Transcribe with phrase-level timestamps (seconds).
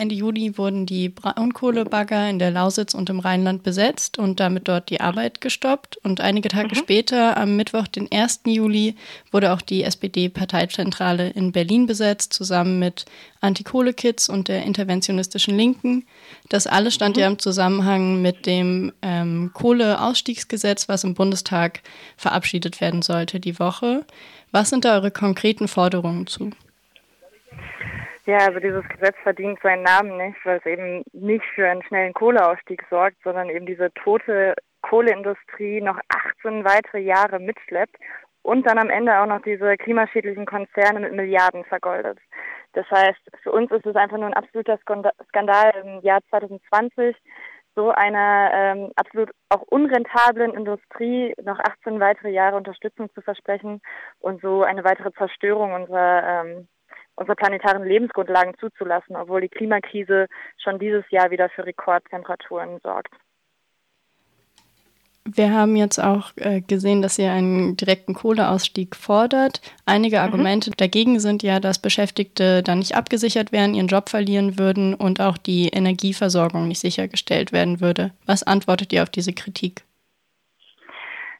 [0.00, 4.88] Ende Juli wurden die Braunkohlebagger in der Lausitz und im Rheinland besetzt und damit dort
[4.88, 5.98] die Arbeit gestoppt.
[5.98, 6.78] Und einige Tage mhm.
[6.78, 8.40] später, am Mittwoch, den 1.
[8.46, 8.96] Juli,
[9.30, 13.04] wurde auch die SPD-Parteizentrale in Berlin besetzt, zusammen mit
[13.42, 16.06] Anti-Kohle-Kids und der interventionistischen Linken.
[16.48, 17.20] Das alles stand mhm.
[17.20, 21.82] ja im Zusammenhang mit dem ähm, Kohleausstiegsgesetz, was im Bundestag
[22.16, 24.06] verabschiedet werden sollte die Woche.
[24.50, 26.52] Was sind da eure konkreten Forderungen zu?
[28.30, 32.14] Ja, also dieses Gesetz verdient seinen Namen nicht, weil es eben nicht für einen schnellen
[32.14, 35.98] Kohleausstieg sorgt, sondern eben diese tote Kohleindustrie noch
[36.38, 37.96] 18 weitere Jahre mitschleppt
[38.42, 42.20] und dann am Ende auch noch diese klimaschädlichen Konzerne mit Milliarden vergoldet.
[42.74, 47.16] Das heißt, für uns ist es einfach nur ein absoluter Skandal im Jahr 2020,
[47.74, 53.80] so einer ähm, absolut auch unrentablen Industrie noch 18 weitere Jahre Unterstützung zu versprechen
[54.20, 56.68] und so eine weitere Zerstörung unserer ähm,
[57.16, 60.26] unsere planetaren Lebensgrundlagen zuzulassen, obwohl die Klimakrise
[60.58, 63.14] schon dieses Jahr wieder für Rekordtemperaturen sorgt.
[65.24, 69.60] Wir haben jetzt auch äh, gesehen, dass ihr einen direkten Kohleausstieg fordert.
[69.84, 70.22] Einige mhm.
[70.22, 75.20] Argumente dagegen sind ja, dass Beschäftigte dann nicht abgesichert wären, ihren Job verlieren würden und
[75.20, 78.12] auch die Energieversorgung nicht sichergestellt werden würde.
[78.26, 79.84] Was antwortet ihr auf diese Kritik?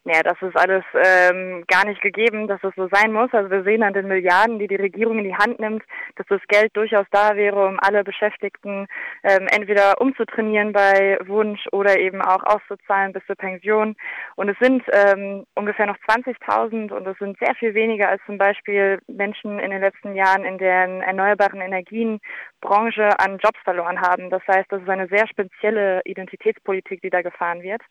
[0.07, 3.29] Ja, das ist alles ähm, gar nicht gegeben, dass es so sein muss.
[3.35, 5.83] Also wir sehen an den Milliarden, die die Regierung in die Hand nimmt,
[6.17, 8.87] dass das Geld durchaus da wäre, um alle Beschäftigten
[9.23, 13.95] ähm, entweder umzutrainieren bei Wunsch oder eben auch auszuzahlen bis zur Pension.
[14.37, 18.39] Und es sind ähm, ungefähr noch 20.000 und es sind sehr viel weniger als zum
[18.39, 24.31] Beispiel Menschen in den letzten Jahren in der erneuerbaren Energienbranche an Jobs verloren haben.
[24.31, 27.83] Das heißt, das ist eine sehr spezielle Identitätspolitik, die da gefahren wird.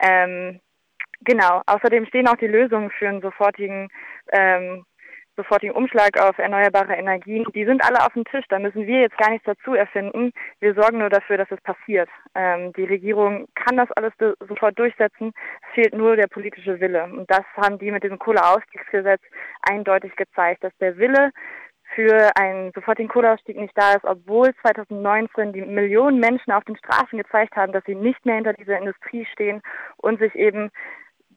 [0.00, 0.60] Ähm,
[1.24, 1.62] Genau.
[1.66, 3.88] Außerdem stehen auch die Lösungen für einen sofortigen
[4.32, 4.84] ähm,
[5.36, 8.44] sofortigen Umschlag auf erneuerbare Energien, die sind alle auf dem Tisch.
[8.48, 10.32] Da müssen wir jetzt gar nichts dazu erfinden.
[10.60, 12.08] Wir sorgen nur dafür, dass es passiert.
[12.34, 14.12] Ähm, die Regierung kann das alles
[14.48, 15.32] sofort durchsetzen.
[15.62, 17.04] Es fehlt nur der politische Wille.
[17.04, 19.22] Und das haben die mit diesem Kohleausstiegsgesetz
[19.62, 21.30] eindeutig gezeigt, dass der Wille
[21.94, 27.18] für einen sofortigen Kohleausstieg nicht da ist, obwohl 2019 die Millionen Menschen auf den Straßen
[27.18, 29.62] gezeigt haben, dass sie nicht mehr hinter dieser Industrie stehen
[29.98, 30.70] und sich eben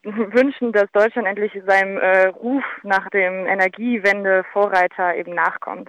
[0.04, 5.88] wünschen, dass Deutschland endlich seinem äh, Ruf nach dem Energiewende-Vorreiter eben nachkommt.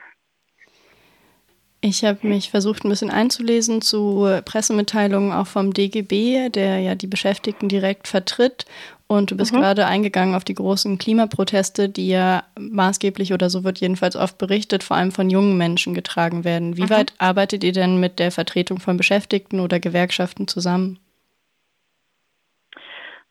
[1.82, 7.08] Ich habe mich versucht, ein bisschen einzulesen zu Pressemitteilungen auch vom DGB, der ja die
[7.08, 8.66] Beschäftigten direkt vertritt.
[9.08, 9.58] Und du bist mhm.
[9.58, 14.84] gerade eingegangen auf die großen Klimaproteste, die ja maßgeblich oder so wird jedenfalls oft berichtet,
[14.84, 16.78] vor allem von jungen Menschen getragen werden.
[16.78, 16.90] Wie mhm.
[16.92, 21.00] weit arbeitet ihr denn mit der Vertretung von Beschäftigten oder Gewerkschaften zusammen?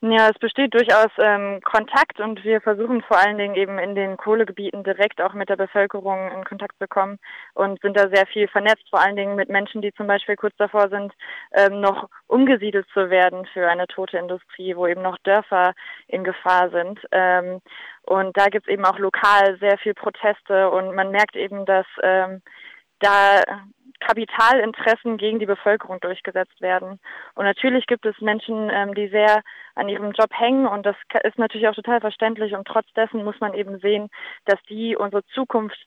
[0.00, 4.16] Ja, es besteht durchaus ähm, Kontakt und wir versuchen vor allen Dingen eben in den
[4.16, 7.19] Kohlegebieten direkt auch mit der Bevölkerung in Kontakt zu kommen
[7.54, 10.54] und sind da sehr viel vernetzt, vor allen Dingen mit Menschen, die zum Beispiel kurz
[10.56, 11.12] davor sind,
[11.53, 15.75] ähm, noch umgesiedelt zu werden für eine tote Industrie, wo eben noch Dörfer
[16.06, 17.00] in Gefahr sind.
[17.10, 17.60] Ähm,
[18.03, 21.87] und da gibt es eben auch lokal sehr viel Proteste und man merkt eben, dass
[22.04, 22.41] ähm,
[23.00, 23.42] da
[24.00, 27.00] Kapitalinteressen gegen die Bevölkerung durchgesetzt werden.
[27.34, 29.42] Und natürlich gibt es Menschen, ähm, die sehr
[29.75, 33.38] an ihrem Job hängen und das ist natürlich auch total verständlich und trotz dessen muss
[33.41, 34.08] man eben sehen,
[34.44, 35.78] dass die unsere Zukunft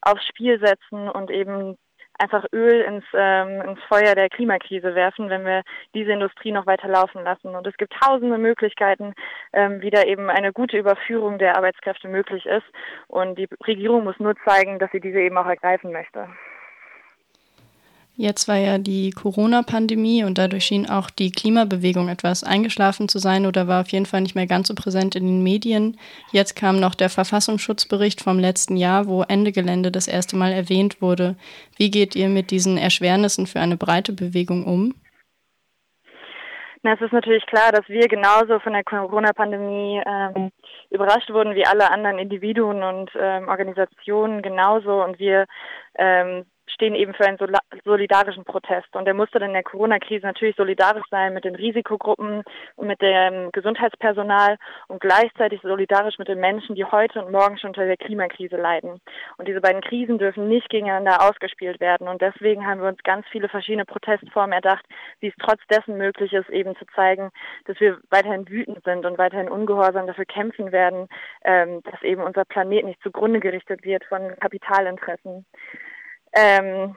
[0.00, 1.76] aufs Spiel setzen und eben
[2.18, 5.62] einfach Öl ins, ähm, ins Feuer der Klimakrise werfen, wenn wir
[5.94, 7.54] diese Industrie noch weiter laufen lassen.
[7.54, 9.14] Und es gibt tausende Möglichkeiten,
[9.52, 12.66] ähm, wie da eben eine gute Überführung der Arbeitskräfte möglich ist.
[13.08, 16.28] Und die Regierung muss nur zeigen, dass sie diese eben auch ergreifen möchte.
[18.18, 23.44] Jetzt war ja die Corona-Pandemie und dadurch schien auch die Klimabewegung etwas eingeschlafen zu sein
[23.44, 25.98] oder war auf jeden Fall nicht mehr ganz so präsent in den Medien.
[26.32, 31.02] Jetzt kam noch der Verfassungsschutzbericht vom letzten Jahr, wo Ende Gelände das erste Mal erwähnt
[31.02, 31.36] wurde.
[31.76, 34.94] Wie geht ihr mit diesen Erschwernissen für eine breite Bewegung um?
[36.82, 40.52] Es ist natürlich klar, dass wir genauso von der Corona-Pandemie ähm,
[40.88, 45.46] überrascht wurden wie alle anderen Individuen und ähm, Organisationen genauso und wir
[45.98, 47.38] ähm, stehen eben für einen
[47.84, 48.94] solidarischen Protest.
[48.94, 52.42] Und er musste dann in der Corona-Krise natürlich solidarisch sein mit den Risikogruppen
[52.76, 54.56] und mit dem Gesundheitspersonal
[54.88, 59.00] und gleichzeitig solidarisch mit den Menschen, die heute und morgen schon unter der Klimakrise leiden.
[59.38, 62.08] Und diese beiden Krisen dürfen nicht gegeneinander ausgespielt werden.
[62.08, 64.84] Und deswegen haben wir uns ganz viele verschiedene Protestformen erdacht,
[65.20, 67.30] wie es trotz dessen möglich ist, eben zu zeigen,
[67.66, 71.08] dass wir weiterhin wütend sind und weiterhin ungehorsam dafür kämpfen werden,
[71.44, 75.46] ähm, dass eben unser Planet nicht zugrunde gerichtet wird von Kapitalinteressen.
[76.36, 76.96] Ähm,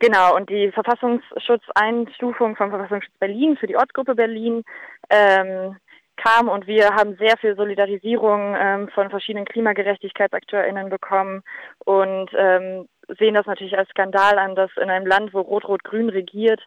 [0.00, 4.64] genau, und die Verfassungsschutzeinstufung vom Verfassungsschutz Berlin für die Ortsgruppe Berlin
[5.10, 5.76] ähm,
[6.16, 11.42] kam und wir haben sehr viel Solidarisierung ähm, von verschiedenen KlimagerechtigkeitsakteurInnen bekommen
[11.84, 12.88] und ähm,
[13.18, 16.60] sehen das natürlich als Skandal an, dass in einem Land, wo Rot-Rot-Grün regiert,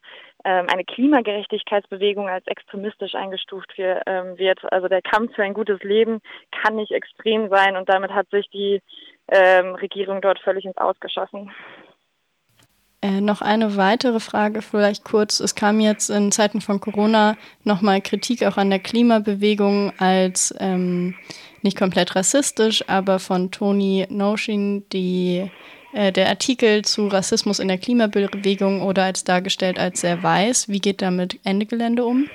[0.44, 4.60] ähm, eine Klimagerechtigkeitsbewegung als extremistisch eingestuft ähm, wird.
[4.72, 6.22] Also der Kampf für ein gutes Leben
[6.52, 8.82] kann nicht extrem sein und damit hat sich die
[9.30, 11.52] ähm, Regierung dort völlig ins Ausgeschossen.
[13.02, 15.40] Äh, noch eine weitere Frage, vielleicht kurz.
[15.40, 21.14] Es kam jetzt in Zeiten von Corona nochmal Kritik auch an der Klimabewegung als ähm,
[21.62, 25.52] nicht komplett rassistisch, aber von Toni Noshin, die
[25.94, 30.70] äh, der Artikel zu Rassismus in der Klimabewegung oder als dargestellt als sehr weiß.
[30.70, 32.28] Wie geht da mit Ende Gelände um?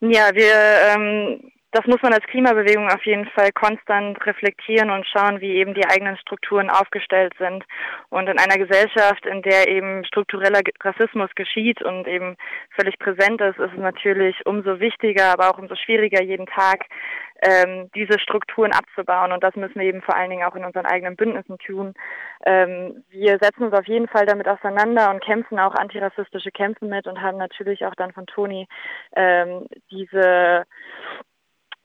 [0.00, 0.54] Ja, wir
[0.94, 5.74] ähm, das muss man als Klimabewegung auf jeden Fall konstant reflektieren und schauen, wie eben
[5.74, 7.64] die eigenen Strukturen aufgestellt sind.
[8.08, 12.36] Und in einer Gesellschaft, in der eben struktureller Rassismus geschieht und eben
[12.70, 16.86] völlig präsent ist, ist es natürlich umso wichtiger, aber auch umso schwieriger jeden Tag,
[17.42, 19.32] ähm, diese Strukturen abzubauen.
[19.32, 21.92] Und das müssen wir eben vor allen Dingen auch in unseren eigenen Bündnissen tun.
[22.46, 27.06] Ähm, wir setzen uns auf jeden Fall damit auseinander und kämpfen auch antirassistische Kämpfe mit
[27.06, 28.66] und haben natürlich auch dann von Toni
[29.14, 30.64] ähm, diese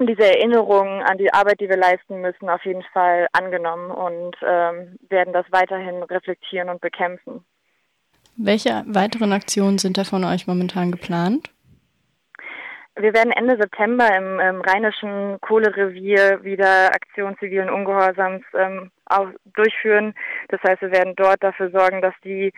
[0.08, 4.98] diese Erinnerungen an die Arbeit, die wir leisten müssen, auf jeden Fall angenommen und ähm,
[5.10, 7.44] werden das weiterhin reflektieren und bekämpfen.
[8.38, 11.50] Welche weiteren Aktionen sind da von euch momentan geplant?
[12.96, 18.92] Wir werden Ende September im, im rheinischen Kohlerevier wieder Aktion zivilen Ungehorsams ähm,
[19.56, 20.14] durchführen.
[20.50, 22.54] Das heißt, wir werden dort dafür sorgen, dass die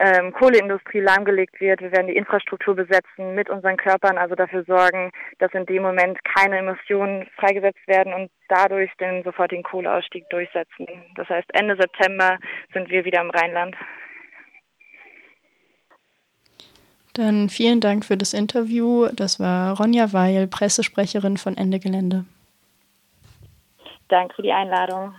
[0.00, 1.80] ähm, Kohleindustrie lahmgelegt wird.
[1.80, 6.18] Wir werden die Infrastruktur besetzen mit unseren Körpern, also dafür sorgen, dass in dem Moment
[6.24, 10.86] keine Emissionen freigesetzt werden und dadurch den sofortigen Kohleausstieg durchsetzen.
[11.16, 12.38] Das heißt, Ende September
[12.72, 13.76] sind wir wieder im Rheinland.
[17.18, 19.08] Dann vielen Dank für das Interview.
[19.12, 22.24] Das war Ronja Weil, Pressesprecherin von Ende Gelände.
[24.08, 25.14] Danke für die Einladung.